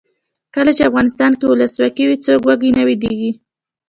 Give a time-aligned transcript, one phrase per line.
[0.55, 3.31] کله چې افغانستان کې ولسواکي وي څوک وږی نه ویدېږي.